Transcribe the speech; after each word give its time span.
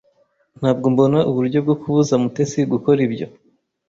Ntabwo 0.59 0.85
mbona 0.93 1.19
uburyo 1.29 1.57
bwo 1.65 1.75
kubuza 1.81 2.13
Mutesi 2.23 2.59
gukora 2.73 2.99
ibyo. 3.07 3.27